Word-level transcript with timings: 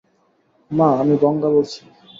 মা, 0.71 0.87
আমি 1.01 1.13
গঙা 1.17 1.49
বলছি। 1.55 1.81